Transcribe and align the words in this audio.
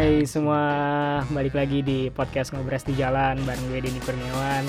Hai 0.00 0.24
semua, 0.24 0.64
balik 1.28 1.52
lagi 1.52 1.84
di 1.84 2.08
podcast 2.08 2.56
Ngobras 2.56 2.88
di 2.88 2.96
Jalan 2.96 3.36
bareng 3.44 3.68
gue 3.68 3.84
Denny 3.84 4.00
Kurniawan. 4.00 4.64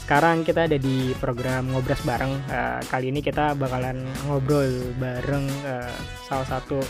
Sekarang 0.00 0.40
kita 0.40 0.64
ada 0.64 0.80
di 0.80 1.12
program 1.20 1.68
Ngobras 1.68 2.00
bareng. 2.00 2.32
Uh, 2.48 2.80
kali 2.88 3.12
ini 3.12 3.20
kita 3.20 3.52
bakalan 3.60 4.08
ngobrol 4.24 4.64
bareng 4.96 5.44
uh, 5.68 5.92
salah 6.24 6.48
satu 6.48 6.80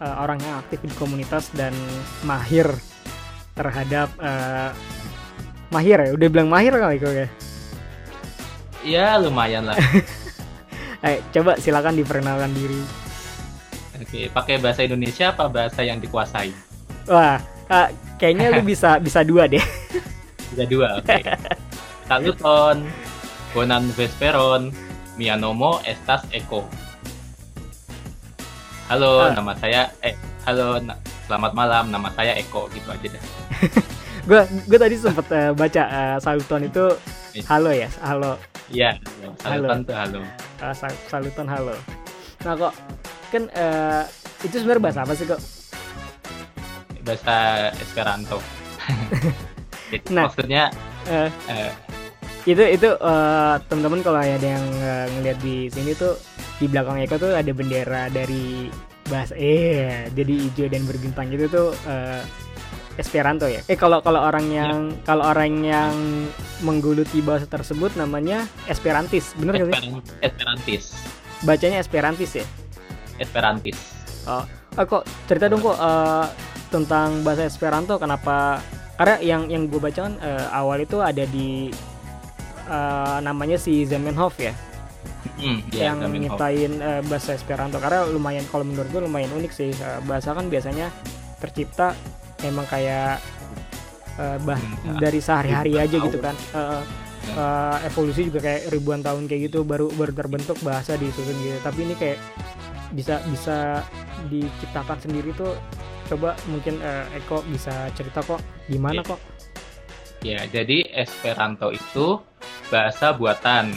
uh, 0.00 0.16
orang 0.24 0.40
yang 0.40 0.64
aktif 0.64 0.80
di 0.80 0.88
komunitas 0.96 1.52
dan 1.52 1.76
mahir 2.24 2.64
terhadap 3.52 4.08
uh, 4.24 4.72
mahir 5.68 6.00
ya. 6.00 6.16
Udah 6.16 6.28
bilang 6.32 6.48
mahir 6.48 6.72
kali 6.72 6.96
kok 6.96 7.12
ya. 7.12 7.28
Ya 8.80 9.08
lumayan 9.20 9.68
lah. 9.68 9.76
eh, 11.04 11.20
coba 11.36 11.60
silakan 11.60 12.00
diperkenalkan 12.00 12.48
diri. 12.56 12.80
Oke, 14.00 14.32
pakai 14.32 14.56
bahasa 14.56 14.88
Indonesia 14.88 15.36
apa 15.36 15.52
bahasa 15.52 15.84
yang 15.84 16.00
dikuasai? 16.00 16.67
Wah, 17.08 17.40
uh, 17.72 17.88
kayaknya 18.20 18.52
lu 18.52 18.62
bisa 18.76 19.00
bisa 19.00 19.24
dua 19.24 19.48
deh. 19.48 19.64
Bisa 20.52 20.64
dua, 20.68 21.00
oke. 21.00 21.08
Okay. 21.08 21.24
Saluton, 22.08 22.84
bonan 23.56 23.84
vesperon, 23.96 24.72
mianomo 25.16 25.80
estas 25.88 26.24
eko. 26.36 26.68
Halo, 28.92 29.24
uh. 29.24 29.32
nama 29.32 29.52
saya 29.56 29.88
eh 30.04 30.16
halo, 30.44 30.80
na 30.84 30.96
selamat 31.28 31.52
malam, 31.52 31.84
nama 31.92 32.08
saya 32.16 32.32
Eko 32.36 32.72
gitu 32.72 32.88
aja 32.88 33.04
deh. 33.04 33.24
gue 34.28 34.40
gue 34.64 34.78
tadi 34.80 34.96
sempet 34.96 35.28
uh, 35.32 35.52
baca 35.52 35.82
uh, 35.88 36.16
saluton 36.20 36.68
itu 36.68 36.84
iya. 37.36 37.44
halo 37.48 37.70
ya, 37.72 37.88
halo. 38.00 38.32
Iya, 38.68 38.90
saluton 39.40 39.84
halo. 39.84 39.88
tuh 39.88 39.96
halo. 39.96 40.20
Uh, 40.60 40.74
saluton 41.08 41.46
halo. 41.48 41.76
Nah 42.44 42.52
kok 42.56 42.72
kan 43.28 43.44
uh, 43.52 44.02
itu 44.40 44.56
sebenarnya 44.60 44.84
bahasa 44.88 45.00
apa 45.04 45.12
sih 45.16 45.28
kok 45.28 45.40
bahasa 47.08 47.36
Esperanto 47.80 48.38
nah 50.14 50.28
maksudnya 50.28 50.68
uh, 51.08 51.32
uh, 51.48 51.72
itu 52.44 52.64
itu 52.64 52.88
uh, 53.00 53.56
teman-teman 53.72 54.00
kalau 54.04 54.20
ada 54.20 54.36
yang 54.40 54.66
uh, 54.84 55.08
ngeliat 55.16 55.38
di 55.40 55.72
sini 55.72 55.96
tuh 55.96 56.20
di 56.60 56.68
belakang 56.68 57.00
Eko 57.00 57.16
tuh 57.16 57.32
ada 57.32 57.52
bendera 57.56 58.12
dari 58.12 58.68
bahasa 59.08 59.32
eh 59.40 60.12
jadi 60.12 60.34
hijau 60.48 60.68
dan 60.68 60.84
berbintang 60.84 61.32
itu 61.32 61.48
tuh 61.48 61.72
uh, 61.88 62.20
Esperanto 62.98 63.46
ya. 63.46 63.62
Eh 63.70 63.78
kalau 63.78 64.02
kalau 64.02 64.26
orang 64.26 64.50
ya. 64.50 64.66
yang 64.66 64.90
ya. 64.90 65.06
kalau 65.06 65.30
orang 65.30 65.62
yang 65.62 65.94
menggeluti 66.66 67.22
bahasa 67.22 67.46
tersebut 67.46 67.94
namanya 67.94 68.42
Esperantis, 68.66 69.38
bener 69.38 69.54
nggak 69.54 69.70
sih? 69.70 69.94
Esperantis. 70.18 70.84
Bacanya 71.46 71.78
Esperantis 71.78 72.30
ya? 72.42 72.46
Esperantis. 73.22 73.78
Oh, 74.26 74.42
oh 74.74 74.84
kok 74.84 75.06
cerita 75.30 75.46
dong 75.46 75.62
kok 75.62 75.78
uh, 75.78 76.26
tentang 76.68 77.24
bahasa 77.24 77.48
Esperanto 77.48 77.96
kenapa? 77.96 78.60
Karena 78.98 79.16
yang 79.22 79.42
yang 79.48 79.66
gue 79.70 79.80
baca 79.80 80.10
kan 80.10 80.14
uh, 80.18 80.46
awal 80.52 80.82
itu 80.82 80.98
ada 80.98 81.24
di 81.28 81.70
uh, 82.68 83.18
namanya 83.22 83.56
si 83.56 83.86
Zamenhof 83.88 84.36
ya. 84.38 84.54
Hmm, 85.38 85.62
yeah, 85.70 85.94
yang 85.94 86.02
nyiptain 86.10 86.82
uh, 86.82 87.02
bahasa 87.06 87.34
Esperanto. 87.34 87.78
Karena 87.78 88.06
lumayan 88.06 88.42
kalau 88.50 88.66
menurut 88.66 88.90
gue 88.90 89.02
lumayan 89.02 89.30
unik 89.34 89.52
sih 89.54 89.70
uh, 89.82 90.02
bahasa 90.04 90.34
kan 90.34 90.50
biasanya 90.50 90.90
tercipta 91.38 91.94
emang 92.42 92.66
kayak 92.66 93.22
uh, 94.18 94.36
bah 94.42 94.58
hmm, 94.58 94.98
dari 94.98 95.22
sehari-hari 95.22 95.78
aja 95.78 95.96
gitu 95.98 96.18
kan. 96.18 96.34
Uh, 96.50 96.82
uh, 97.38 97.76
evolusi 97.86 98.26
juga 98.26 98.42
kayak 98.42 98.70
ribuan 98.74 99.00
tahun 99.02 99.30
kayak 99.30 99.50
gitu 99.50 99.62
baru 99.62 99.90
baru 99.94 100.10
terbentuk 100.10 100.58
bahasa 100.66 100.98
disusun 100.98 101.38
gitu. 101.38 101.58
Tapi 101.62 101.78
ini 101.86 101.94
kayak 101.94 102.18
bisa 102.88 103.20
bisa 103.30 103.86
diciptakan 104.32 104.98
sendiri 104.98 105.30
tuh 105.36 105.54
coba 106.08 106.32
mungkin 106.48 106.80
uh, 106.80 107.04
Eko 107.12 107.44
bisa 107.46 107.92
cerita 107.92 108.24
kok 108.24 108.40
gimana 108.66 109.00
yeah. 109.00 109.06
kok 109.06 109.20
ya 110.24 110.40
jadi 110.50 110.78
Esperanto 110.96 111.70
itu 111.70 112.18
bahasa 112.72 113.14
buatan 113.14 113.70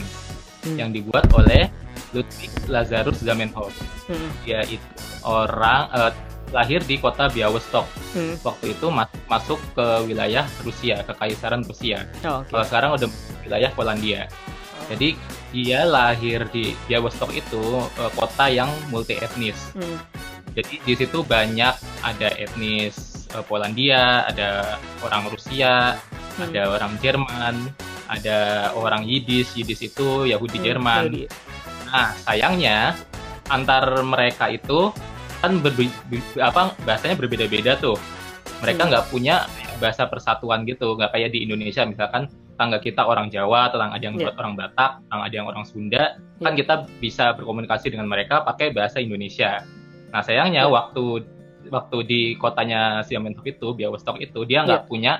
hmm. 0.66 0.76
yang 0.76 0.90
dibuat 0.90 1.28
oleh 1.36 1.68
Ludwig 2.16 2.52
Lazarus 2.68 3.20
Zamenhof 3.20 3.72
hmm. 4.08 4.28
dia 4.44 4.64
itu 4.66 4.88
orang 5.22 5.88
uh, 5.92 6.12
lahir 6.52 6.84
di 6.84 7.00
kota 7.00 7.32
Białystok 7.32 7.86
hmm. 8.16 8.44
waktu 8.44 8.76
itu 8.76 8.86
mas 8.92 9.08
masuk 9.28 9.60
ke 9.72 9.86
wilayah 10.04 10.44
Rusia 10.60 11.00
kekaisaran 11.08 11.64
Rusia 11.64 12.04
oh, 12.28 12.44
okay. 12.44 12.52
kalau 12.52 12.64
sekarang 12.68 12.90
udah 13.00 13.08
wilayah 13.44 13.70
Polandia 13.72 14.28
jadi 14.90 15.14
dia 15.52 15.84
lahir 15.84 16.48
di 16.50 16.72
Białystok 16.88 17.30
itu 17.36 17.60
uh, 17.80 18.10
kota 18.16 18.48
yang 18.48 18.68
multi 18.88 19.20
etnis. 19.20 19.76
Hmm. 19.76 20.00
Jadi 20.52 20.74
di 20.84 20.94
situ 20.94 21.24
banyak 21.24 21.74
ada 22.04 22.28
etnis 22.36 23.26
uh, 23.32 23.44
Polandia, 23.44 24.28
ada 24.28 24.76
orang 25.00 25.32
Rusia, 25.32 25.96
hmm. 25.96 26.52
ada 26.52 26.62
orang 26.76 26.92
Jerman, 27.00 27.54
ada 28.08 28.70
orang 28.76 29.02
Yiddish. 29.08 29.56
Yiddish 29.56 29.88
itu 29.88 30.28
Yahudi 30.28 30.60
hmm, 30.60 30.66
Jerman. 30.66 31.02
Yahudi. 31.08 31.24
Nah, 31.88 32.12
sayangnya 32.24 32.96
antar 33.48 33.84
mereka 34.04 34.48
itu 34.52 34.92
kan 35.42 35.58
berbe 35.58 35.90
apa 36.38 36.76
bahasanya 36.84 37.16
berbeda-beda 37.18 37.76
tuh. 37.80 37.96
Mereka 38.60 38.86
hmm. 38.86 38.90
nggak 38.92 39.04
hmm. 39.08 39.12
punya 39.12 39.36
bahasa 39.82 40.06
persatuan 40.06 40.62
gitu, 40.62 40.94
nggak 40.94 41.10
kayak 41.10 41.34
di 41.34 41.42
Indonesia 41.42 41.82
misalkan 41.82 42.30
tetangga 42.30 42.78
kita 42.78 43.02
orang 43.02 43.26
Jawa, 43.26 43.74
tetangga 43.74 43.98
ada 43.98 44.04
yang 44.06 44.16
yeah. 44.22 44.38
orang 44.38 44.54
Batak, 44.54 45.02
tetangga 45.02 45.24
ada 45.26 45.34
yang 45.34 45.48
orang 45.50 45.64
Sunda, 45.66 46.14
yeah. 46.14 46.44
kan 46.46 46.54
kita 46.54 46.74
bisa 47.02 47.24
berkomunikasi 47.34 47.90
dengan 47.90 48.06
mereka 48.06 48.46
pakai 48.46 48.70
bahasa 48.70 49.02
Indonesia. 49.02 49.66
Nah 50.12 50.20
sayangnya 50.20 50.68
yeah. 50.68 50.72
waktu 50.72 51.24
waktu 51.72 51.96
di 52.04 52.20
kotanya 52.36 53.00
Siamentok 53.02 53.48
itu, 53.48 53.72
Białystok 53.72 54.20
itu 54.20 54.44
dia 54.44 54.62
nggak 54.62 54.84
yeah. 54.84 54.90
punya 54.90 55.12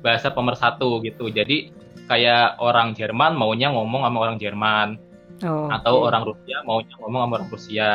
bahasa 0.00 0.32
pemersatu 0.32 1.04
gitu. 1.04 1.28
Jadi 1.28 1.70
kayak 2.08 2.58
orang 2.58 2.96
Jerman 2.96 3.36
maunya 3.36 3.70
ngomong 3.70 4.02
sama 4.02 4.18
orang 4.18 4.36
Jerman, 4.40 4.88
oh, 5.44 5.68
atau 5.68 5.94
okay. 6.00 6.06
orang 6.08 6.22
Rusia 6.26 6.56
maunya 6.64 6.94
ngomong 6.98 7.20
sama 7.20 7.32
orang 7.38 7.50
Rusia. 7.52 7.90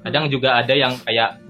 Kadang 0.00 0.24
juga 0.32 0.56
ada 0.56 0.72
yang 0.72 0.96
kayak 1.04 1.42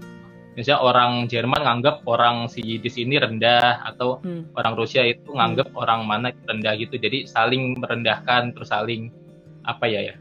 misalnya 0.58 0.82
orang 0.82 1.12
Jerman 1.30 1.62
nganggap 1.62 2.02
orang 2.10 2.50
si 2.50 2.60
di 2.82 2.90
sini 2.90 3.16
rendah 3.16 3.86
atau 3.86 4.18
hmm. 4.20 4.56
orang 4.58 4.74
Rusia 4.74 5.06
itu 5.06 5.30
nganggap 5.30 5.70
hmm. 5.70 5.78
orang 5.78 6.00
mana 6.04 6.28
rendah 6.34 6.74
gitu 6.74 6.98
jadi 6.98 7.24
saling 7.24 7.78
merendahkan 7.78 8.50
terus 8.50 8.74
saling 8.74 9.14
apa 9.62 9.86
ya 9.86 10.10
ya 10.10 10.14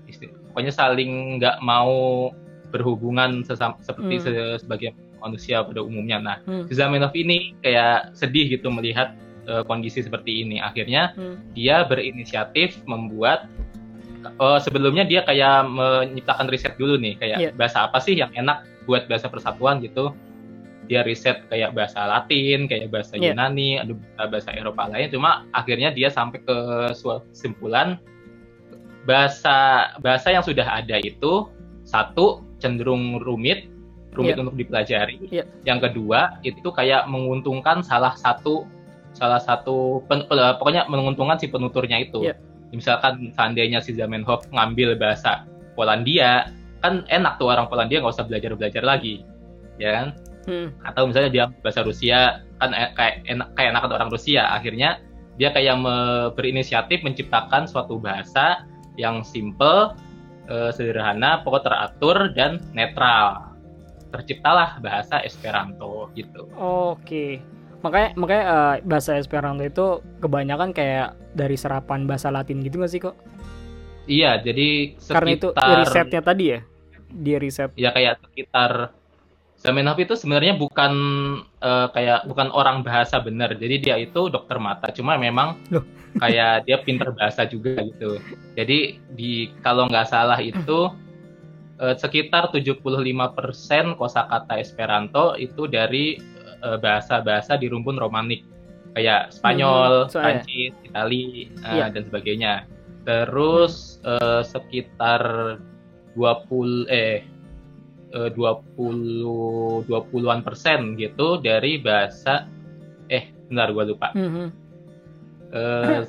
pokoknya 0.53 0.71
saling 0.71 1.41
nggak 1.41 1.57
mau 1.65 2.29
berhubungan 2.69 3.41
sesama, 3.45 3.77
seperti 3.81 4.15
hmm. 4.19 4.23
se 4.23 4.31
sebagai 4.65 4.89
manusia 5.19 5.61
pada 5.61 5.83
umumnya 5.83 6.17
nah 6.21 6.37
hmm. 6.47 6.71
Zamenhof 6.71 7.13
ini 7.13 7.53
kayak 7.59 8.15
sedih 8.15 8.47
gitu 8.47 8.71
melihat 8.71 9.13
uh, 9.49 9.65
kondisi 9.67 9.99
seperti 10.01 10.45
ini 10.45 10.63
akhirnya 10.63 11.13
hmm. 11.17 11.53
dia 11.53 11.83
berinisiatif 11.83 12.79
membuat 12.87 13.49
uh, 14.39 14.59
sebelumnya 14.59 15.03
dia 15.03 15.23
kayak 15.23 15.67
menciptakan 15.67 16.47
riset 16.47 16.73
dulu 16.79 16.99
nih 16.99 17.15
kayak 17.19 17.37
yeah. 17.39 17.53
bahasa 17.55 17.87
apa 17.87 17.99
sih 17.99 18.15
yang 18.15 18.31
enak 18.35 18.63
buat 18.87 19.05
bahasa 19.11 19.27
persatuan 19.29 19.79
gitu 19.83 20.11
dia 20.89 21.05
riset 21.05 21.45
kayak 21.53 21.77
bahasa 21.77 22.01
Latin 22.09 22.65
kayak 22.65 22.89
bahasa 22.89 23.13
yeah. 23.15 23.31
Yunani 23.31 23.77
ada 23.77 23.93
bahasa 24.25 24.49
Eropa 24.57 24.89
lain 24.89 25.13
cuma 25.13 25.45
akhirnya 25.53 25.93
dia 25.93 26.09
sampai 26.09 26.41
ke 26.41 26.57
kesimpulan 27.29 28.01
bahasa 29.05 29.89
bahasa 30.01 30.33
yang 30.33 30.43
sudah 30.43 30.65
ada 30.65 30.97
itu 30.99 31.45
satu 31.85 32.48
cenderung 32.59 33.23
rumit 33.23 33.67
rumit 34.13 34.35
yeah. 34.35 34.43
untuk 34.43 34.55
dipelajari 34.57 35.17
yeah. 35.29 35.45
yang 35.65 35.79
kedua 35.79 36.39
itu 36.45 36.69
kayak 36.69 37.07
menguntungkan 37.07 37.81
salah 37.85 38.13
satu 38.17 38.65
salah 39.13 39.41
satu 39.41 40.05
pen, 40.05 40.25
pokoknya 40.29 40.85
menguntungkan 40.85 41.41
si 41.41 41.49
penuturnya 41.49 41.97
itu 42.03 42.29
yeah. 42.29 42.37
misalkan 42.69 43.33
seandainya 43.33 43.81
si 43.81 43.97
Zamenhof 43.97 44.45
ngambil 44.53 44.97
bahasa 44.97 45.45
Polandia 45.73 46.53
kan 46.79 47.03
enak 47.11 47.39
tuh 47.39 47.51
orang 47.51 47.67
Polandia 47.67 48.03
nggak 48.03 48.15
usah 48.15 48.27
belajar 48.27 48.55
belajar 48.55 48.83
lagi 48.85 49.23
ya 49.79 49.89
kan 49.95 50.07
hmm. 50.47 50.67
atau 50.83 51.07
misalnya 51.07 51.31
dia 51.31 51.45
bahasa 51.63 51.81
Rusia 51.83 52.43
kan 52.59 52.71
e, 52.75 52.83
kayak 52.95 53.23
enak 53.27 53.47
kayak 53.55 53.69
enak 53.75 53.83
orang 53.87 54.11
Rusia 54.11 54.43
akhirnya 54.51 54.99
dia 55.39 55.55
kayak 55.55 55.79
me, 55.79 55.95
berinisiatif 56.35 56.99
menciptakan 56.99 57.63
suatu 57.63 57.95
bahasa 57.95 58.67
yang 58.99 59.23
simple 59.23 59.95
e, 60.49 60.73
sederhana 60.73 61.45
pokok 61.45 61.63
teratur 61.69 62.33
dan 62.33 62.57
netral 62.73 63.53
terciptalah 64.09 64.81
bahasa 64.81 65.21
Esperanto 65.21 66.09
gitu 66.17 66.49
oke 66.57 66.97
okay. 67.05 67.37
makanya 67.85 68.09
makanya 68.17 68.43
uh, 68.49 68.75
bahasa 68.81 69.21
Esperanto 69.21 69.61
itu 69.61 70.01
kebanyakan 70.17 70.73
kayak 70.73 71.13
dari 71.37 71.53
serapan 71.53 72.09
bahasa 72.09 72.33
Latin 72.33 72.65
gitu 72.65 72.81
nggak 72.81 72.91
sih 72.91 73.01
kok 73.01 73.15
Iya, 74.09 74.41
jadi 74.41 74.97
sekitar... 74.97 75.13
Karena 75.21 75.29
itu 75.37 75.47
risetnya 75.53 76.21
tadi 76.25 76.43
ya? 76.49 76.59
Dia 77.13 77.37
riset. 77.37 77.69
Ya 77.77 77.93
kayak 77.93 78.17
sekitar 78.25 78.97
Zamenhof 79.59 79.99
itu 79.99 80.15
sebenarnya 80.15 80.55
bukan 80.55 80.93
uh, 81.59 81.91
kayak 81.91 82.23
bukan 82.31 82.47
orang 82.55 82.79
bahasa 82.79 83.19
benar. 83.19 83.51
Jadi 83.59 83.75
dia 83.83 83.99
itu 83.99 84.31
dokter 84.31 84.55
mata, 84.55 84.87
cuma 84.95 85.19
memang 85.19 85.59
Loh. 85.67 85.83
kayak 86.15 86.63
dia 86.63 86.79
pinter 86.79 87.11
bahasa 87.11 87.43
juga 87.43 87.75
gitu. 87.83 88.23
Jadi 88.55 89.03
di 89.19 89.51
kalau 89.59 89.91
nggak 89.91 90.07
salah 90.07 90.39
itu 90.39 90.95
uh, 91.83 91.95
sekitar 91.99 92.55
75% 92.55 92.79
kosakata 93.99 94.55
Esperanto 94.63 95.35
itu 95.35 95.67
dari 95.67 96.15
uh, 96.63 96.79
bahasa-bahasa 96.79 97.59
di 97.59 97.67
rumpun 97.67 97.99
Romanik 97.99 98.47
kayak 98.95 99.35
Spanyol, 99.35 100.07
Hmm, 100.07 100.23
Prancis, 100.23 100.71
Itali 100.87 101.51
uh, 101.67 101.75
Iya. 101.83 101.85
dan 101.91 102.03
sebagainya. 102.07 102.53
Terus 103.07 103.97
eh, 104.05 104.43
sekitar 104.45 105.57
20 106.13 106.85
eh 106.93 107.25
eh, 108.11 108.29
20 108.33 109.85
20-an 109.85 110.41
persen 110.41 110.93
gitu 110.95 111.37
dari 111.39 111.77
bahasa 111.77 112.45
eh 113.09 113.29
bentar 113.49 113.69
gua 113.73 113.85
lupa. 113.85 114.09
Mhm. 114.13 114.45
Eh, 115.49 116.03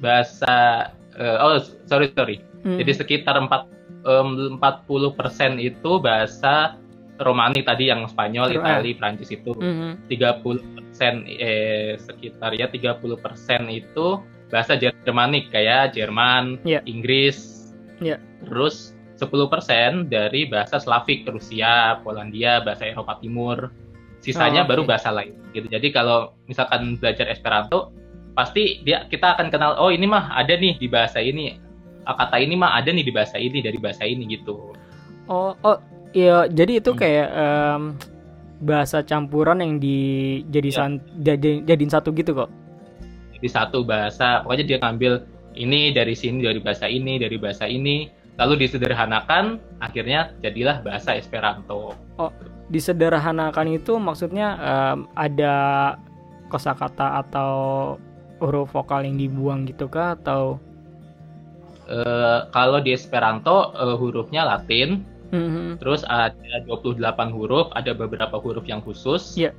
bahasa 0.00 0.54
eh, 1.16 1.36
oh 1.40 1.60
sorry 1.84 2.08
sorry. 2.16 2.40
Mhm. 2.64 2.78
Jadi 2.84 2.92
sekitar 2.96 3.36
4 3.36 3.68
em, 4.04 4.56
40% 4.56 5.60
itu 5.60 5.90
bahasa 6.00 6.76
Romani 7.20 7.60
tadi 7.60 7.92
yang 7.92 8.08
Spanyol, 8.08 8.48
Ro- 8.56 8.64
Itali, 8.64 8.96
Prancis 8.96 9.28
itu. 9.28 9.52
Mhm. 9.52 10.08
30% 10.08 11.28
eh 11.28 12.00
sekitar 12.00 12.56
ya 12.56 12.64
30% 12.68 13.68
itu 13.68 14.24
bahasa 14.48 14.74
Jermanik 14.74 15.52
kayak 15.52 15.92
Jerman, 15.94 16.56
Iya. 16.64 16.80
Inggris. 16.88 17.68
Iya. 18.00 18.16
Terus 18.48 18.96
10% 19.20 20.08
dari 20.08 20.48
bahasa 20.48 20.80
Slavik, 20.80 21.28
Rusia, 21.28 22.00
Polandia, 22.00 22.64
bahasa 22.64 22.88
Eropa 22.88 23.20
Timur. 23.20 23.68
Sisanya 24.20 24.64
Oh, 24.64 24.68
baru 24.68 24.82
oke. 24.84 24.90
bahasa 24.92 25.12
lain 25.12 25.36
gitu. 25.52 25.68
Jadi 25.68 25.92
kalau 25.92 26.32
misalkan 26.44 26.96
belajar 26.96 27.28
Esperanto 27.28 27.92
pasti 28.32 28.80
dia 28.80 29.04
kita 29.08 29.36
akan 29.36 29.48
kenal 29.48 29.76
oh 29.76 29.88
ini 29.88 30.04
mah 30.04 30.32
ada 30.32 30.56
nih 30.56 30.76
di 30.76 30.88
bahasa 30.88 31.20
ini. 31.20 31.56
Ah, 32.04 32.16
Kata 32.16 32.36
ini 32.36 32.52
mah 32.52 32.76
ada 32.76 32.88
nih 32.88 33.04
di 33.04 33.12
bahasa 33.12 33.36
ini 33.36 33.60
dari 33.60 33.76
bahasa 33.76 34.04
ini 34.04 34.24
gitu. 34.28 34.72
Oh, 35.24 35.52
oh, 35.60 35.76
iya. 36.12 36.44
Jadi 36.48 36.80
itu 36.80 36.92
Hmm. 36.92 37.00
kayak 37.00 37.28
em, 37.32 37.82
bahasa 38.60 39.00
campuran 39.00 39.60
yang 39.60 39.80
di 39.80 39.98
jadi 40.48 40.68
Iya. 40.68 40.76
san, 40.76 40.92
jadi 41.16 41.64
jadiin 41.64 41.88
satu 41.88 42.12
gitu 42.12 42.36
kok. 42.36 42.52
Jadi 43.36 43.48
satu 43.48 43.80
bahasa, 43.80 44.44
pokoknya 44.44 44.64
dia 44.66 44.78
ngambil 44.80 45.24
ini 45.56 45.96
dari 45.96 46.12
sini, 46.12 46.44
dari 46.44 46.60
bahasa 46.60 46.84
ini, 46.84 47.16
dari 47.16 47.40
bahasa 47.40 47.64
ini, 47.64 48.04
lalu 48.40 48.64
disederhanakan, 48.64 49.60
akhirnya 49.84 50.32
jadilah 50.40 50.80
bahasa 50.80 51.12
Esperanto. 51.12 51.92
Disederhanakan 52.72 53.76
itu 53.76 54.00
maksudnya 54.00 54.48
em, 54.56 54.98
ada 55.12 55.56
kosakata 56.48 57.20
atau 57.20 57.52
huruf 58.40 58.72
vokal 58.72 59.04
yang 59.04 59.20
dibuang 59.20 59.68
gitu 59.68 59.86
kah 59.86 60.16
atau 60.16 60.56
Eh, 61.90 62.38
kalau 62.54 62.78
di 62.78 62.94
Esperanto 62.94 63.74
eh, 63.74 63.96
hurufnya 63.98 64.46
Latin, 64.46 65.02
Mhm. 65.34 65.82
terus 65.82 66.06
ada 66.06 66.62
28 66.62 67.34
huruf, 67.34 67.66
ada 67.74 67.90
beberapa 67.98 68.38
huruf 68.38 68.62
yang 68.62 68.78
khusus. 68.78 69.34
Iya. 69.34 69.50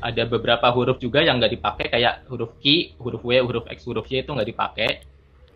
Ada 0.00 0.24
beberapa 0.24 0.64
huruf 0.72 0.96
juga 0.96 1.20
yang 1.20 1.36
nggak 1.36 1.60
dipakai 1.60 1.86
kayak 1.92 2.24
huruf 2.32 2.56
Q, 2.64 2.96
huruf 2.96 3.20
W, 3.20 3.36
huruf 3.44 3.68
X, 3.68 3.84
huruf 3.84 4.08
Y 4.08 4.24
itu 4.24 4.32
nggak 4.32 4.48
dipakai. 4.48 4.90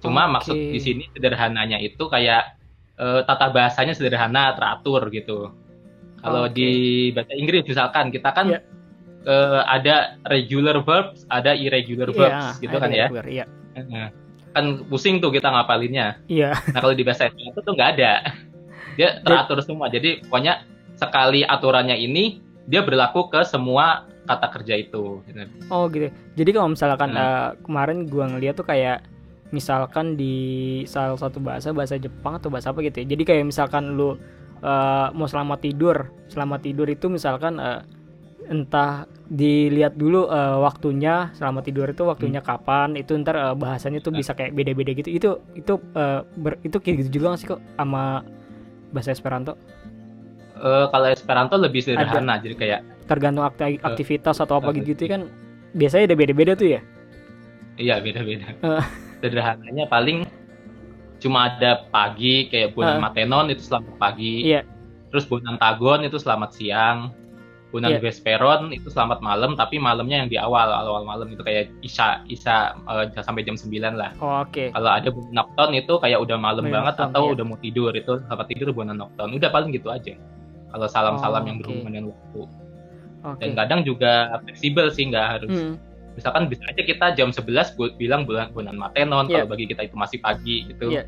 Cuma 0.00 0.25
Oke. 0.25 0.32
maksud 0.35 0.56
di 0.56 0.79
sini 0.79 1.05
sederhananya 1.11 1.76
itu 1.76 2.05
kayak 2.05 2.56
eh, 2.97 3.20
tata 3.25 3.49
bahasanya 3.49 3.93
sederhana, 3.93 4.52
teratur 4.52 5.08
gitu. 5.08 5.52
Kalau 6.19 6.44
Oke. 6.44 6.52
di 6.52 6.70
bahasa 7.11 7.32
Inggris 7.32 7.64
misalkan 7.64 8.08
kita 8.08 8.29
kan 8.31 8.47
Iya. 8.50 8.61
eh, 9.23 9.61
ada 9.62 9.97
regular 10.25 10.81
verbs, 10.81 11.25
ada 11.26 11.52
irregular 11.52 12.08
verbs 12.08 12.56
Iya, 12.56 12.61
gitu 12.61 12.76
kan 12.76 12.88
ya. 12.91 13.06
regular, 13.06 13.26
Iya. 13.26 13.44
Nah, 13.81 14.08
kan 14.50 14.64
pusing 14.85 15.17
tuh 15.17 15.29
kita 15.29 15.47
ngapalinnya. 15.47 16.20
Iya. 16.26 16.52
Nah 16.52 16.81
kalau 16.81 16.93
di 16.93 17.00
bahasa 17.00 17.25
Esperanto 17.25 17.61
tuh 17.61 17.73
nggak 17.73 17.91
ada. 17.97 18.12
Dia 18.97 19.20
teratur 19.20 19.61
semua. 19.61 19.87
Jadi 19.87 20.25
pokoknya 20.25 20.64
sekali 20.97 21.41
aturannya 21.41 21.97
ini 21.97 22.37
dia 22.67 22.81
berlaku 22.81 23.29
ke 23.29 23.41
semua 23.44 24.05
kata 24.26 24.47
kerja 24.50 24.75
itu. 24.76 25.25
gitu. 25.25 25.41
Oh 25.69 25.88
gitu. 25.88 26.11
Jadi 26.35 26.50
kalau 26.50 26.69
misalkan 26.70 27.11
Hmm. 27.11 27.23
eh, 27.23 27.49
kemarin 27.62 28.05
gua 28.05 28.29
ngeliat 28.29 28.55
tuh 28.55 28.64
kayak 28.64 29.06
misalkan 29.50 30.14
di 30.14 30.35
salah 30.87 31.14
satu 31.14 31.38
bahasa 31.38 31.70
bahasa 31.70 31.94
Jepang 31.97 32.38
atau 32.38 32.49
bahasa 32.49 32.70
apa 32.70 32.81
gitu 32.81 33.02
ya. 33.02 33.06
Jadi 33.11 33.23
kayak 33.23 33.44
misalkan 33.47 33.94
lu 33.94 34.14
eh, 34.61 35.06
mau 35.12 35.26
selamat 35.26 35.58
tidur, 35.61 35.97
selamat 36.29 36.61
tidur 36.62 36.87
itu 36.87 37.06
misalkan 37.06 37.58
eh, 37.58 37.81
entah 38.47 39.06
dilihat 39.31 39.94
dulu 39.94 40.26
eh, 40.26 40.56
waktunya 40.58 41.31
selamat 41.35 41.62
tidur 41.67 41.87
itu 41.87 42.02
waktunya 42.02 42.43
kapan 42.43 42.99
itu 42.99 43.14
ntar 43.19 43.38
eh, 43.38 43.55
bahasanya 43.55 44.02
tuh 44.02 44.11
Hmm. 44.11 44.20
bisa 44.20 44.35
kayak 44.35 44.55
beda-beda 44.55 44.91
gitu 44.91 45.08
itu 45.08 45.31
itu 45.55 45.73
eh, 45.94 46.20
ber- 46.35 46.58
itu 46.62 46.76
kayak 46.76 46.97
gitu 47.06 47.11
juga 47.19 47.35
nggak 47.35 47.41
sih 47.41 47.49
kok 47.49 47.61
sama 47.75 48.26
bahasa 48.91 49.11
Esperanto 49.11 49.55
Eh, 50.61 50.87
kalau 50.93 51.08
Esperanto 51.08 51.56
lebih 51.56 51.81
sederhana. 51.81 52.37
Jadi 52.37 52.52
kayak 52.52 52.81
tergantung 53.08 53.49
akti- 53.49 53.81
aktivitas 53.81 54.37
atau 54.38 54.61
apa 54.61 54.70
eh, 54.70 54.85
gitu 54.85 55.08
kan 55.08 55.25
biasanya 55.73 56.12
ada 56.12 56.17
beda-beda 56.19 56.52
tuh 56.52 56.69
ya 56.76 56.81
iya 57.79 57.97
beda-beda. 57.97 58.52
Sederhananya 59.20 59.84
paling 59.87 60.25
cuma 61.20 61.52
ada 61.52 61.84
pagi 61.93 62.49
kayak 62.49 62.72
bulan 62.72 62.96
Eh. 62.96 63.02
Matenon 63.05 63.46
itu 63.52 63.61
selamat 63.61 63.94
pagi. 64.00 64.49
Iya. 64.49 64.64
Terus 65.12 65.28
bulan 65.28 65.61
Tagon 65.61 66.08
itu 66.08 66.17
selamat 66.17 66.50
siang. 66.56 67.12
Bulan 67.70 67.94
Iya. 67.94 68.02
Vesperon 68.02 68.75
itu 68.75 68.90
selamat 68.90 69.22
malam, 69.22 69.55
tapi 69.55 69.78
malamnya 69.78 70.26
yang 70.26 70.31
di 70.32 70.34
awal, 70.34 70.75
awal 70.75 71.06
malam 71.06 71.31
itu 71.31 71.38
kayak 71.46 71.70
Isya, 71.87 72.26
Isya 72.26 72.75
eh, 73.14 73.22
sampai 73.22 73.46
jam 73.46 73.55
9 73.55 73.94
lah. 73.94 74.11
Oh, 74.19 74.43
oke 74.43 74.75
Kalau 74.75 74.90
ada 74.90 75.06
bulan 75.06 75.31
nocturne 75.31 75.78
itu 75.78 75.94
kayak 76.02 76.19
udah 76.19 76.34
malam 76.34 76.66
banget 76.66 76.99
atau 76.99 77.31
iya. 77.31 77.32
udah 77.38 77.44
mau 77.46 77.58
tidur 77.62 77.94
itu 77.94 78.19
selamat 78.26 78.46
tidur 78.50 78.75
bulan 78.75 78.99
nocturne. 78.99 79.38
Udah 79.38 79.50
paling 79.55 79.70
gitu 79.70 79.87
aja. 79.87 80.19
Kalau 80.70 80.87
salam-salam 80.90 81.43
Oh, 81.43 81.46
yang 81.46 81.56
oke. 81.58 81.62
berhubungan 81.62 81.93
dengan 81.94 82.06
waktu. 82.11 82.40
oke 83.23 83.38
Dan 83.38 83.50
kadang 83.55 83.81
juga 83.87 84.34
fleksibel 84.43 84.90
sih 84.90 85.06
nggak 85.06 85.26
harus. 85.38 85.55
Hmm. 85.55 85.75
Misalkan 86.12 86.46
bisa 86.46 86.62
aja 86.64 86.82
kita 86.82 87.06
jam 87.14 87.30
11 87.30 87.46
bu- 87.72 87.94
bilang 87.94 88.22
bulan 88.22 88.50
bulan 88.50 88.74
Matenon 88.74 89.24
Iya. 89.24 89.42
kalau 89.42 89.48
bagi 89.48 89.66
kita 89.66 89.82
itu 89.84 89.94
masih 89.94 90.18
pagi 90.18 90.66
gitu. 90.66 90.90
Iya. 90.90 91.06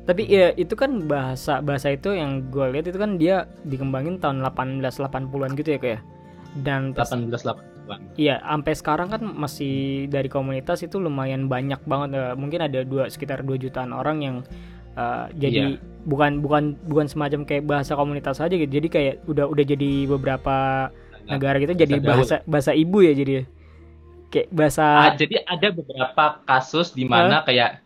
Tapi 0.00 0.22
ya 0.24 0.50
itu 0.54 0.74
kan 0.74 1.04
bahasa 1.04 1.60
bahasa 1.60 1.88
itu 1.88 2.10
yang 2.10 2.48
gue 2.48 2.66
lihat 2.68 2.86
itu 2.86 2.96
kan 2.96 3.14
dia 3.14 3.36
dikembangin 3.62 4.18
tahun 4.18 4.42
1880-an 4.42 5.54
gitu 5.54 5.70
ya 5.70 5.78
kayak. 5.78 6.00
Dan 6.56 6.90
pas- 6.90 7.06
1880-an. 7.06 8.00
iya 8.14 8.38
sampai 8.40 8.72
sekarang 8.72 9.08
kan 9.08 9.22
masih 9.22 9.74
dari 10.06 10.26
komunitas 10.26 10.78
itu 10.80 10.96
lumayan 10.96 11.46
banyak 11.46 11.78
banget 11.84 12.10
eh, 12.12 12.34
mungkin 12.34 12.60
ada 12.60 12.82
dua 12.82 13.06
sekitar 13.06 13.40
2 13.40 13.54
jutaan 13.56 13.90
orang 13.90 14.18
yang 14.20 14.36
eh, 14.92 15.26
jadi 15.36 15.74
Iya. 15.74 15.82
bukan 16.04 16.38
bukan 16.38 16.64
bukan 16.84 17.06
semacam 17.06 17.42
kayak 17.44 17.62
bahasa 17.64 17.94
komunitas 17.94 18.38
aja 18.38 18.50
gitu. 18.50 18.66
Jadi 18.68 18.88
kayak 18.88 19.14
udah 19.24 19.46
udah 19.46 19.64
jadi 19.64 19.90
beberapa 20.06 20.90
negara 21.22 21.58
gitu 21.58 21.74
jadi 21.76 21.94
bahasa 22.00 22.42
bahasa 22.44 22.72
ibu 22.72 22.98
ya 23.00 23.12
jadi 23.12 23.46
kayak 24.30 24.48
bahasa 24.54 24.82
Ah, 24.86 25.12
jadi 25.18 25.42
ada 25.44 25.68
beberapa 25.74 26.24
kasus 26.46 26.94
di 26.94 27.04
mana 27.04 27.42
kayak 27.44 27.82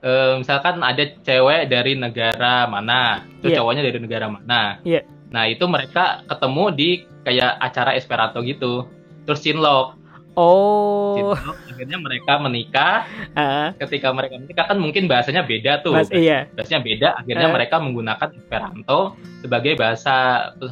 eh, 0.00 0.32
misalkan 0.40 0.80
ada 0.80 1.04
cewek 1.20 1.68
dari 1.68 1.92
negara 1.92 2.64
mana, 2.64 3.28
terus 3.44 3.52
Iya. 3.52 3.58
cowoknya 3.60 3.82
dari 3.84 3.98
negara 4.00 4.26
mana. 4.32 4.80
Iya. 4.80 5.04
Nah 5.28 5.44
itu 5.44 5.64
mereka 5.68 6.24
ketemu 6.24 6.64
di 6.72 6.90
kayak 7.20 7.60
acara 7.60 7.92
Esperanto 7.92 8.40
gitu. 8.40 8.88
Terus 9.28 9.44
cinlok, 9.44 9.99
oh 10.34 11.16
cinlok. 11.16 11.56
Akhirnya 11.70 11.98
mereka 11.98 12.32
menikah. 12.38 12.94
ah, 13.32 13.68
Ketika 13.76 14.12
mereka 14.12 14.36
menikah 14.36 14.64
kan 14.66 14.76
mungkin 14.76 15.04
bahasanya 15.06 15.42
beda 15.42 15.80
tuh. 15.80 15.96
bahasa 15.96 16.12
iya 16.12 16.44
Bahasanya 16.52 16.80
beda. 16.80 17.08
Akhirnya 17.16 17.48
Eh. 17.48 17.52
mereka 17.52 17.76
menggunakan 17.78 18.28
Esperanto 18.30 19.00
sebagai 19.40 19.72
bahasa 19.74 20.14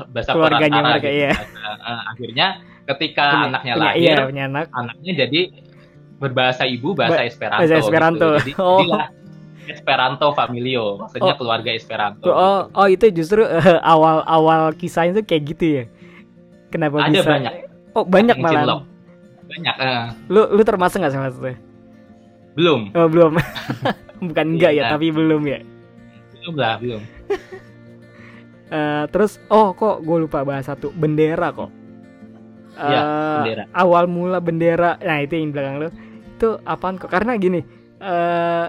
bahasa 0.08 0.30
Keluarganya 0.32 0.68
perantara 0.70 0.88
mereka, 0.94 1.08
gitu. 1.08 1.18
iya. 1.18 1.30
Eh, 1.32 2.02
akhirnya 2.08 2.46
ketika 2.86 3.24
Punya- 3.26 3.46
anaknya 3.48 3.72
punya- 3.72 3.86
lahir, 3.86 4.00
iya 4.04 4.16
punya 4.24 4.44
anak 4.46 4.66
anaknya 4.70 5.12
jadi 5.18 5.40
berbahasa 6.18 6.62
ibu 6.64 6.88
bahasa 6.92 7.20
Ba- 7.20 7.26
Esperanto. 7.26 7.60
bahasa 7.60 7.76
Esperanto. 7.78 8.28
Gitu. 8.28 8.38
Jadi 8.38 8.52
Oh. 8.62 8.78
jadilah 8.80 9.06
Esperanto 9.68 10.26
Familio, 10.32 10.96
maksudnya 10.98 11.32
Oh. 11.32 11.38
keluarga 11.38 11.70
Esperanto. 11.70 12.26
oh 12.26 12.60
oh 12.68 12.86
itu 12.86 13.04
justru 13.10 13.44
eh, 13.44 13.60
awal 13.82 14.24
awal 14.24 14.72
kisahnya 14.72 15.12
tuh 15.14 15.24
kayak 15.24 15.42
gitu 15.46 15.64
ya 15.66 15.84
kenapa 16.68 17.04
Ada 17.04 17.12
bisa 17.14 17.28
banyak. 17.28 17.52
oh 17.92 18.04
banyak 18.04 18.36
malah. 18.36 18.80
Banyak. 19.58 19.74
eh, 19.76 20.04
lu 20.28 20.42
lu 20.48 20.62
termasuk 20.62 20.98
nggak 20.98 21.12
sama 21.12 21.28
itu 21.28 21.58
belum, 22.54 22.90
oh 22.90 23.06
belum. 23.06 23.32
Bukan 24.28 24.46
enggak 24.52 24.72
ya 24.72 24.82
Iya. 24.82 24.90
tapi 24.90 25.10
belum 25.10 25.42
ya? 25.44 25.60
Belum 26.34 26.54
lah, 26.54 26.74
belum. 26.76 27.02
Eh, 28.68 29.04
terus 29.08 29.40
oh 29.48 29.72
kok 29.72 30.04
gue 30.04 30.18
lupa 30.20 30.44
bahas 30.44 30.68
satu. 30.68 30.92
Bendera 30.92 31.48
kok. 31.50 31.72
Iya, 32.74 33.00
Eh, 33.00 33.36
bendera. 33.40 33.64
awal 33.72 34.04
mula 34.04 34.38
bendera. 34.38 35.00
Nah 35.00 35.18
itu 35.18 35.34
yang 35.34 35.48
di 35.48 35.54
belakang 35.54 35.76
lu. 35.78 35.88
Itu 36.36 36.60
apaan 36.62 36.94
kok? 36.94 37.08
Karena 37.08 37.34
gini 37.34 37.64
eh 37.98 38.66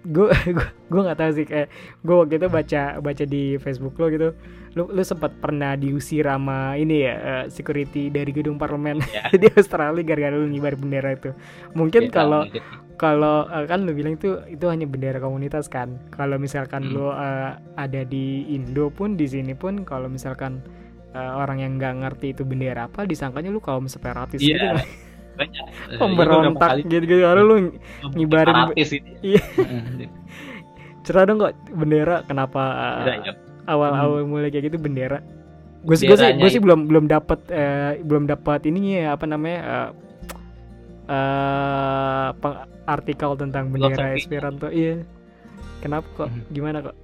gue 0.00 0.30
gue 0.90 1.00
nggak 1.02 1.18
tahu 1.18 1.30
sih 1.32 1.44
kayak 1.44 1.68
gue 2.00 2.14
waktu 2.14 2.34
itu 2.36 2.46
baca 2.46 2.82
baca 2.98 3.24
di 3.24 3.56
Facebook 3.56 3.94
lo 3.94 4.06
gitu 4.08 4.30
lu 4.72 4.86
lu 4.88 5.02
sempat 5.02 5.34
pernah 5.36 5.74
diusir 5.74 6.22
sama 6.22 6.74
ini 6.74 7.02
ya 7.02 7.14
eh, 7.16 7.44
security 7.48 8.06
dari 8.08 8.30
gedung 8.30 8.56
parlemen 8.56 9.02
Ya. 9.10 9.26
di 9.28 9.50
Australia 9.50 10.00
gara-gara 10.00 10.34
lu 10.34 10.46
ngibar 10.46 10.74
bendera 10.74 11.12
itu 11.12 11.34
mungkin 11.72 12.06
Beda, 12.06 12.14
kalau 12.14 12.40
beda. 12.46 12.62
kalau 12.94 13.36
eh, 13.44 13.66
kan 13.66 13.82
lu 13.82 13.92
bilang 13.92 14.14
itu 14.14 14.38
itu 14.46 14.64
hanya 14.64 14.84
bendera 14.84 15.18
komunitas 15.18 15.66
kan 15.66 15.98
kalau 16.08 16.36
misalkan 16.36 16.84
Hmm. 16.84 16.94
lu 16.94 17.06
eh, 17.10 17.50
ada 17.74 18.00
di 18.02 18.46
Indo 18.48 18.88
pun 18.88 19.14
di 19.14 19.26
sini 19.26 19.52
pun 19.52 19.82
kalau 19.82 20.06
misalkan 20.06 20.62
uh, 21.10 21.32
orang 21.36 21.58
yang 21.58 21.72
nggak 21.74 21.94
ngerti 21.98 22.26
itu 22.30 22.42
bendera 22.42 22.86
apa 22.86 23.02
disangkanya 23.02 23.48
lu 23.48 23.58
kaum 23.58 23.88
separatis 23.88 24.38
Iya, 24.38 24.46
gitu 24.46 24.66
kan. 24.68 24.76
banyak. 25.38 25.64
Pemberontak 25.96 26.70
gitu 26.82 27.04
gitu 27.06 27.22
karena 27.22 27.42
lu 27.42 27.56
ngibarin 28.12 28.74
ini. 28.74 28.98
Iya. 29.22 29.42
cerita 31.06 31.24
dong 31.24 31.38
kok 31.40 31.54
bendera. 31.72 32.20
Kenapa 32.26 32.60
uh, 32.60 32.96
Bendera, 33.00 33.24
ya. 33.24 33.32
awal-awal 33.64 34.26
mulai 34.26 34.50
kayak 34.50 34.68
gitu 34.68 34.76
bendera? 34.76 35.22
Gue 35.86 35.94
sih 35.94 36.04
gue 36.04 36.18
sih, 36.18 36.34
gue 36.36 36.50
sih 36.50 36.60
belum 36.60 36.90
belum 36.90 37.06
dapat 37.06 37.38
eh, 37.48 38.02
belum 38.02 38.26
dapat 38.26 38.66
ini 38.66 38.98
ya 39.00 39.14
apa 39.14 39.24
namanya 39.24 39.60
eh, 39.62 39.90
eh, 41.08 42.28
peng- 42.36 42.66
artikel 42.84 43.30
tentang 43.36 43.70
bendera 43.70 43.94
Filosofi. 43.94 44.20
Esperanto. 44.20 44.68
Iya. 44.68 45.04
Kenapa 45.78 46.06
kok? 46.18 46.28
Mhm. 46.28 46.42
gimana 46.50 46.78
kok? 46.82 46.96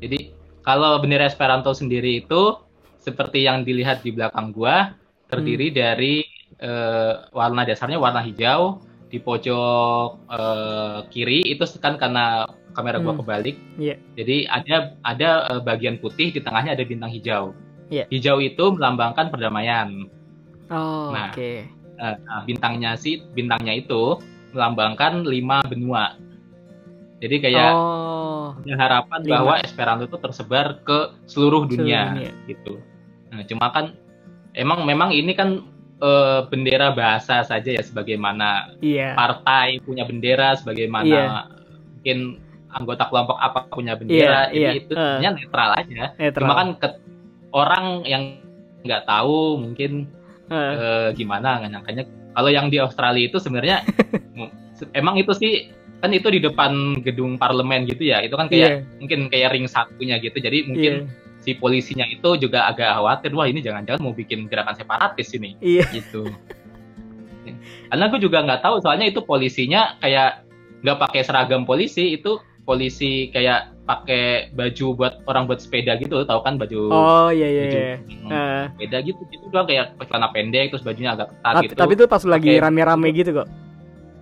Jadi 0.00 0.18
kalau 0.64 0.96
bendera 0.98 1.28
Esperanto 1.28 1.70
sendiri 1.70 2.24
itu 2.24 2.56
seperti 2.98 3.44
yang 3.44 3.62
dilihat 3.62 4.00
di 4.00 4.10
belakang 4.10 4.50
gua 4.50 4.96
terdiri 5.28 5.70
Hmm. 5.70 5.76
dari 5.76 6.14
eh, 6.60 7.12
warna 7.32 7.64
dasarnya 7.64 7.96
warna 7.96 8.20
hijau 8.20 8.78
di 9.08 9.18
pojok 9.18 10.08
eh, 10.28 10.98
kiri 11.08 11.42
itu 11.48 11.64
kan 11.80 11.96
karena 11.96 12.46
kamera 12.70 13.02
gua 13.02 13.16
Hmm. 13.16 13.20
kebalik. 13.24 13.56
Iya. 13.76 13.96
Jadi 14.14 14.36
ada 14.46 14.76
ada 15.02 15.28
eh, 15.50 15.60
bagian 15.60 15.98
putih 15.98 16.30
di 16.30 16.38
tengahnya 16.38 16.78
ada 16.78 16.84
bintang 16.84 17.10
hijau. 17.10 17.50
Iya. 17.90 18.06
Hijau 18.06 18.38
itu 18.38 18.64
melambangkan 18.70 19.28
perdamaian. 19.28 20.06
oh 20.70 21.10
Nah. 21.10 21.34
oke 21.34 21.52
Eh, 22.00 22.16
nah, 22.16 22.40
bintangnya 22.48 22.96
sih 22.96 23.20
bintangnya 23.36 23.76
itu 23.76 24.16
melambangkan 24.56 25.20
lima 25.20 25.60
benua. 25.68 26.16
Jadi 27.20 27.36
kayak 27.44 27.72
oh 27.76 28.56
punya 28.56 28.76
harapan 28.76 29.20
Lima. 29.20 29.32
bahwa 29.36 29.54
Esperanto 29.60 30.04
itu 30.08 30.16
tersebar 30.16 30.80
ke 30.80 31.12
seluruh 31.28 31.68
dunia, 31.68 32.16
dunia. 32.16 32.32
gitu. 32.48 32.80
Nah, 33.28 33.44
cuma 33.44 33.68
kan 33.68 33.92
emang 34.56 34.88
memang 34.88 35.12
ini 35.12 35.36
kan 35.36 35.60
eh, 36.00 36.40
bendera 36.48 36.90
bahasa 36.96 37.44
saja 37.44 37.70
ya 37.70 37.82
sebagaimana 37.84 38.74
iya. 38.80 39.12
partai 39.12 39.78
punya 39.84 40.08
bendera, 40.08 40.56
sebagaimana 40.56 41.04
Iya. 41.06 41.24
mungkin 41.96 42.18
anggota 42.70 43.04
kelompok 43.10 43.36
apa 43.36 43.66
punya 43.68 43.94
bendera, 43.98 44.48
Iya, 44.48 44.54
jadi 44.54 44.60
iya. 44.60 44.72
itu 44.80 44.92
sebenarnya 44.96 45.30
netral 45.36 45.70
aja. 45.76 46.02
netral. 46.16 46.40
Cuma 46.46 46.54
kan 46.56 46.68
ke- 46.78 46.98
orang 47.50 47.86
yang 48.06 48.22
nggak 48.86 49.04
tahu 49.04 49.58
mungkin 49.60 50.06
Eh, 50.50 50.74
eh, 50.74 51.08
gimana 51.14 51.62
nggak 51.62 51.70
nyangkanya. 51.78 52.02
Kalau 52.34 52.50
yang 52.50 52.66
di 52.74 52.82
Australia 52.82 53.22
itu 53.22 53.38
sebenarnya 53.38 53.86
emang 54.98 55.14
itu 55.14 55.30
sih 55.30 55.70
kan 56.02 56.10
itu 56.10 56.26
di 56.26 56.42
depan 56.42 56.98
gedung 57.06 57.38
parlemen 57.38 57.86
gitu 57.86 58.10
ya. 58.10 58.18
Itu 58.18 58.34
kan 58.34 58.50
kayak 58.50 58.82
iya. 58.82 58.98
mungkin 58.98 59.30
kayak 59.30 59.54
ring 59.54 59.70
satunya 59.70 60.18
gitu. 60.18 60.42
Jadi 60.42 60.58
iya. 60.58 60.66
mungkin 60.66 60.94
si 61.40 61.56
polisinya 61.56 62.04
itu 62.04 62.36
juga 62.36 62.68
agak 62.68 63.00
khawatir 63.00 63.32
wah 63.32 63.48
ini 63.48 63.64
jangan-jangan 63.64 64.00
mau 64.00 64.12
bikin 64.12 64.46
gerakan 64.46 64.76
separatis 64.76 65.32
ini. 65.32 65.56
Iya. 65.60 65.88
Gitu. 65.88 66.28
Karena 67.88 68.04
aku 68.06 68.20
juga 68.20 68.44
nggak 68.44 68.60
tahu 68.60 68.84
soalnya 68.84 69.08
itu 69.08 69.24
polisinya 69.24 69.96
kayak 69.98 70.44
nggak 70.84 70.98
pakai 71.00 71.20
seragam 71.24 71.64
polisi 71.64 72.16
itu 72.16 72.40
polisi 72.64 73.32
kayak 73.32 73.72
pakai 73.88 74.54
baju 74.54 74.86
buat 74.94 75.14
orang 75.26 75.50
buat 75.50 75.58
sepeda 75.58 75.98
gitu 75.98 76.22
tahu 76.22 76.40
kan 76.46 76.54
baju 76.54 76.94
oh 76.94 77.28
iya 77.34 77.48
iya 77.50 77.62
baju 77.66 77.78
iya. 77.80 77.96
hmm, 77.98 78.30
Eh, 78.30 78.62
sepeda 78.70 78.98
gitu 79.02 79.20
gitu 79.34 79.44
doang 79.50 79.66
kayak 79.66 79.98
celana 80.06 80.28
pendek 80.30 80.70
terus 80.70 80.84
bajunya 80.86 81.18
agak 81.18 81.34
ketat 81.34 81.52
tapi, 81.58 81.64
gitu. 81.66 81.74
tapi 81.74 81.92
itu 81.98 82.04
pas 82.06 82.22
lagi 82.22 82.52
rame-rame 82.60 83.08
gitu 83.10 83.30
kok? 83.42 83.48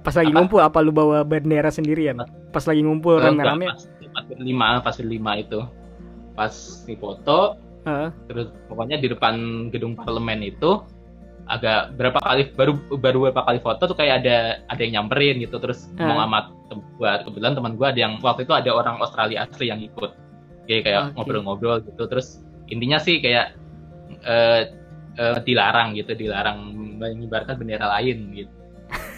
Pas 0.00 0.14
lagi 0.16 0.30
Apa? 0.32 0.38
ngumpul 0.40 0.60
apa 0.64 0.78
lu 0.80 0.94
bawa 0.94 1.20
bendera 1.20 1.68
sendirian? 1.68 2.16
Pas 2.48 2.64
lagi 2.64 2.80
ngumpul 2.80 3.20
rame-rame? 3.20 3.68
pas, 3.68 3.84
pas 4.08 4.24
berlima 4.24 4.66
pas 4.80 4.94
berlima 4.96 5.32
itu 5.36 5.60
pas 6.38 6.54
di 6.86 6.94
foto 6.94 7.58
Heeh. 7.82 8.08
terus 8.30 8.54
pokoknya 8.70 9.02
di 9.02 9.10
depan 9.10 9.34
gedung 9.74 9.98
parlemen 9.98 10.46
itu 10.46 10.86
agak 11.48 11.96
berapa 11.96 12.20
kali 12.20 12.52
baru 12.52 12.72
baru 13.00 13.18
beberapa 13.28 13.42
kali 13.48 13.58
foto 13.64 13.88
tuh 13.88 13.96
kayak 13.96 14.24
ada 14.24 14.60
ada 14.68 14.80
yang 14.84 15.08
nyamperin 15.08 15.40
gitu. 15.40 15.56
Terus 15.56 15.88
ngomong 15.96 16.28
sama 16.28 16.38
temen 16.68 16.84
gua 17.00 17.12
kebetulan 17.24 17.54
teman 17.56 17.72
gua 17.74 17.88
ada 17.90 18.00
yang 18.04 18.14
waktu 18.20 18.44
itu 18.44 18.52
ada 18.52 18.70
orang 18.70 19.00
Australia 19.00 19.48
asli 19.48 19.72
yang 19.72 19.80
ikut. 19.80 20.12
Kayak 20.68 20.82
kayak 20.84 21.00
Oke. 21.00 21.12
ngobrol-ngobrol 21.16 21.80
gitu. 21.88 22.04
Terus 22.04 22.44
intinya 22.68 23.00
sih 23.00 23.24
kayak 23.24 23.56
eh, 24.28 24.68
eh, 25.16 25.38
dilarang 25.40 25.96
gitu 25.96 26.12
dilarang 26.12 26.76
mengibarkan 27.00 27.56
bendera 27.56 27.88
lain 27.96 28.36
gitu. 28.36 28.52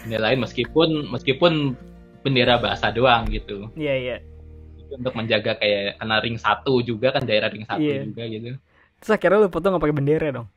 Bendera 0.07 0.31
lain 0.31 0.39
meskipun 0.39 0.89
meskipun 1.11 1.75
bendera 2.23 2.63
bahasa 2.63 2.95
doang 2.95 3.27
gitu. 3.27 3.67
Iya 3.75 3.95
iya. 3.99 4.17
Itu 4.23 4.30
untuk 4.91 5.13
menjaga 5.15 5.55
kayak 5.55 5.97
karena 5.97 6.15
ring 6.19 6.37
satu 6.37 6.81
juga 6.81 7.15
kan 7.15 7.23
daerah 7.23 7.47
ring 7.47 7.63
satu 7.63 7.81
Iya. 7.81 8.03
juga 8.03 8.23
gitu. 8.27 8.47
Terus 8.99 9.11
akhirnya 9.11 9.37
lu 9.41 9.49
foto 9.49 9.65
nggak 9.67 9.81
pakai 9.81 9.95
bendera 9.95 10.27
dong? 10.31 10.47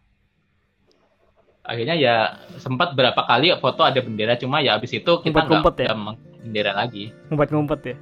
Akhirnya 1.64 1.96
ya 1.96 2.14
sempat 2.60 2.92
berapa 2.92 3.16
kali 3.24 3.48
foto 3.56 3.80
ada 3.80 3.96
bendera 4.04 4.36
cuma 4.36 4.60
ya 4.60 4.76
abis 4.76 4.92
itu 4.92 5.12
kita 5.24 5.32
nggak 5.32 5.64
Ngumpet-ngumpet 5.64 5.74
ya? 5.80 5.88
bendera 6.44 6.72
lagi. 6.76 7.04
Ngumpet-ngumpet 7.32 7.80
ya? 7.88 7.96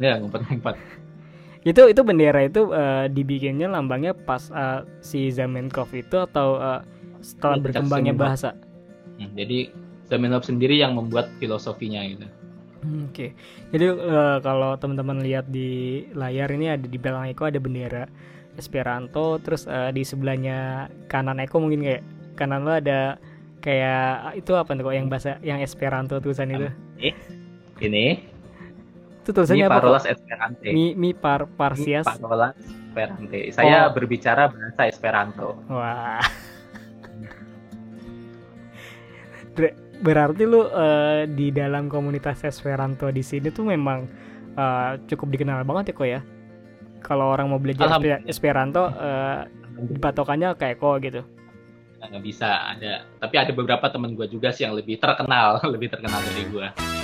Ya 0.00 0.12
ngumpet-ngumpet. 0.16 0.76
Itu 1.60 1.92
itu 1.92 2.00
bendera 2.00 2.40
itu 2.40 2.72
eh, 2.72 3.04
dibikinnya 3.12 3.68
lambangnya 3.68 4.16
pas 4.16 4.48
eh, 4.48 4.80
si 5.04 5.28
Zamenhof 5.28 5.92
itu 5.92 6.16
atau 6.16 6.56
eh, 6.56 6.80
setelah 7.20 7.60
Iya, 7.60 7.64
berkembangnya 7.68 8.14
bahasa? 8.16 8.56
Hmm, 9.20 9.28
jadi 9.36 9.68
Zamenhof 10.08 10.48
sendiri 10.48 10.80
yang 10.80 10.96
membuat 10.96 11.28
filosofinya 11.36 12.00
gitu 12.08 12.24
Hmm, 12.80 13.12
Oke, 13.12 13.36
jadi 13.68 13.86
eh, 13.92 14.38
kalau 14.40 14.72
teman-teman 14.74 15.20
lihat 15.20 15.44
di 15.46 15.68
layar 16.10 16.48
ini 16.48 16.72
ada 16.72 16.80
di 16.82 16.96
belakang 16.96 17.28
Eko 17.28 17.44
ada 17.44 17.60
bendera 17.60 18.04
Esperanto, 18.56 19.36
terus 19.36 19.68
eh, 19.68 19.92
di 19.92 20.00
sebelahnya 20.00 20.88
kanan 21.04 21.38
Eko 21.38 21.60
mungkin 21.60 21.80
kayak 21.80 22.02
kanan 22.34 22.64
lo 22.64 22.72
ada 22.72 23.20
kayak 23.60 24.32
itu 24.34 24.56
apa 24.56 24.72
tuh 24.72 24.88
kok 24.88 24.96
yang 24.96 25.06
bahasa 25.06 25.36
yang 25.40 25.60
Esperanto 25.60 26.16
tulisan 26.18 26.48
itu? 26.48 26.68
ini 27.78 28.24
Itu 29.20 29.30
tulisannya 29.30 29.68
apa? 29.68 29.76
parolas 29.76 30.04
Kok? 30.04 30.12
Esperante 30.16 30.68
Mi 30.72 30.96
mi 30.96 31.12
par 31.12 31.44
parsias. 31.46 32.08
parolas 32.08 32.56
Esperante 32.56 33.38
saya 33.52 33.86
Oh. 33.86 33.92
berbicara 33.92 34.48
bahasa 34.48 34.88
Esperanto 34.88 35.60
Wah. 35.68 36.24
Bre- 39.52 39.76
Berarti 40.00 40.42
lu 40.48 40.64
eh, 40.66 41.28
di 41.28 41.52
dalam 41.52 41.92
komunitas 41.92 42.44
Esperanto 42.48 43.12
di 43.12 43.20
sini 43.20 43.52
tuh 43.52 43.68
memang 43.68 44.08
eh, 44.56 44.90
cukup 45.06 45.28
dikenal 45.32 45.62
banget 45.68 45.92
ya 45.92 45.94
kok 45.94 46.08
ya. 46.08 46.20
Kalau 47.00 47.32
orang 47.32 47.48
mau 47.48 47.60
belajar 47.60 47.88
Alhamdulillah. 47.88 48.24
Esperanto 48.28 48.92
patokannya 50.00 50.52
kayak 50.60 50.80
kok 50.80 50.96
gitu. 51.00 51.22
nggak 52.00 52.24
bisa 52.24 52.48
ada 52.72 53.04
tapi 53.20 53.36
ada 53.36 53.52
beberapa 53.52 53.84
teman 53.92 54.16
gue 54.16 54.24
juga 54.24 54.48
sih 54.56 54.64
yang 54.64 54.72
lebih 54.72 54.96
terkenal 54.96 55.60
lebih 55.76 55.92
terkenal 55.92 56.16
dari 56.24 56.48
gue 56.48 56.99